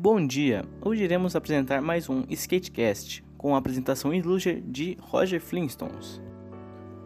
[0.00, 0.64] Bom dia!
[0.80, 6.22] Hoje iremos apresentar mais um Skatecast com a apresentação ilustre de Roger Flintstones.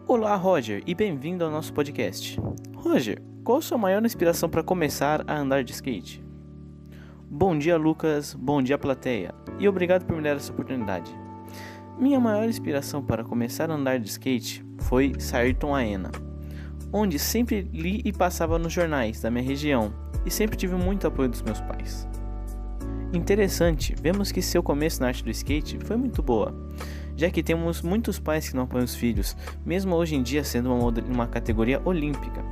[0.07, 2.39] Olá, Roger, e bem-vindo ao nosso podcast.
[2.75, 6.23] Roger, qual a sua maior inspiração para começar a andar de skate?
[7.27, 8.35] Bom dia, Lucas.
[8.35, 9.33] Bom dia, plateia.
[9.57, 11.11] E obrigado por me dar essa oportunidade.
[11.97, 16.11] Minha maior inspiração para começar a andar de skate foi Sairton Aena,
[16.93, 19.91] onde sempre li e passava nos jornais da minha região
[20.23, 22.07] e sempre tive muito apoio dos meus pais.
[23.13, 26.51] Interessante, vemos que seu começo na arte do skate foi muito boa,
[27.15, 30.73] já que temos muitos pais que não apoiam os filhos, mesmo hoje em dia sendo
[30.73, 32.43] uma, uma categoria olímpica.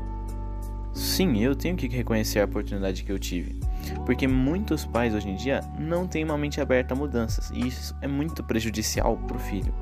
[0.94, 3.60] Sim, eu tenho que reconhecer a oportunidade que eu tive,
[4.06, 7.96] porque muitos pais hoje em dia não têm uma mente aberta a mudanças e isso
[8.00, 9.74] é muito prejudicial para o filho.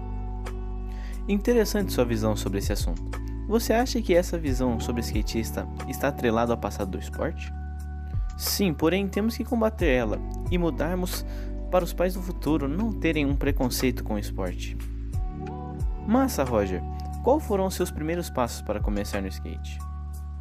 [1.28, 3.04] Interessante sua visão sobre esse assunto.
[3.50, 7.52] Você acha que essa visão sobre skatista está atrelada ao passado do esporte?
[8.40, 10.18] Sim, porém temos que combater ela
[10.50, 11.26] e mudarmos
[11.70, 14.78] para os pais do futuro não terem um preconceito com o esporte.
[16.08, 16.82] Massa, Roger,
[17.22, 19.78] qual foram seus primeiros passos para começar no skate?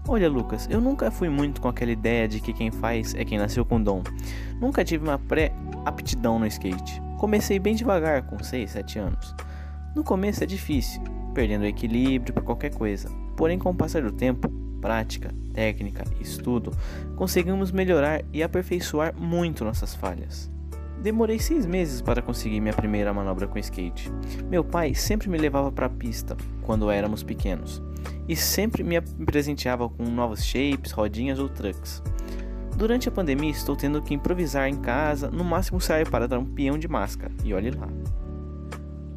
[0.06, 3.37] Olha, Lucas, eu nunca fui muito com aquela ideia de que quem faz é quem
[3.37, 4.05] nasceu com dom.
[4.61, 7.03] Nunca tive uma pré-aptidão no skate.
[7.19, 9.34] Comecei bem devagar, com 6, 7 anos.
[9.97, 11.03] No começo é difícil,
[11.34, 13.11] perdendo o equilíbrio para qualquer coisa.
[13.37, 14.48] Porém, com o passar do tempo,
[14.81, 16.73] prática, técnica e estudo,
[17.17, 20.51] conseguimos melhorar e aperfeiçoar muito nossas falhas.
[21.03, 24.11] Demorei seis meses para conseguir minha primeira manobra com skate.
[24.51, 27.81] Meu pai sempre me levava para a pista quando éramos pequenos
[28.29, 32.03] e sempre me presenteava com novos shapes, rodinhas ou trucks.
[32.77, 36.45] Durante a pandemia estou tendo que improvisar em casa, no máximo sair para dar um
[36.45, 37.89] peão de máscara, e olhe lá.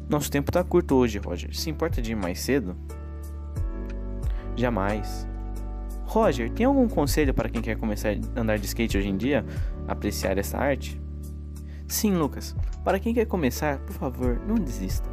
[0.08, 1.54] Nosso tempo está curto hoje, Roger.
[1.54, 2.76] Se importa de ir mais cedo?
[4.56, 5.28] Jamais.
[6.12, 9.46] Roger, tem algum conselho para quem quer começar a andar de skate hoje em dia?
[9.88, 11.00] Apreciar essa arte?
[11.88, 12.54] Sim, Lucas.
[12.84, 15.08] Para quem quer começar, por favor, não desista.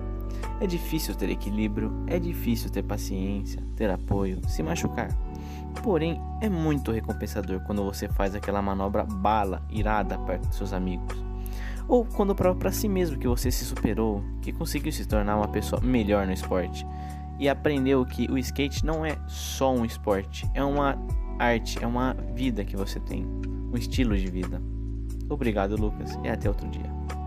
[0.60, 5.08] É difícil ter equilíbrio, é difícil ter paciência, ter apoio, se machucar.
[5.82, 11.16] Porém, é muito recompensador quando você faz aquela manobra bala, irada perto de seus amigos.
[11.88, 15.48] Ou quando prova para si mesmo que você se superou, que conseguiu se tornar uma
[15.48, 16.86] pessoa melhor no esporte
[17.40, 20.98] e aprendeu que o skate não é só um esporte, é uma
[21.40, 24.62] arte, é uma vida que você tem, um estilo de vida.
[25.30, 27.19] Obrigado, Lucas, e até outro dia.